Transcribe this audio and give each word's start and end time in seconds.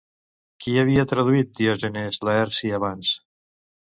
Qui 0.63 0.71
havia 0.83 1.03
traduït 1.11 1.51
Diògenes 1.59 2.19
Laerci 2.29 2.75
abans? 2.81 3.15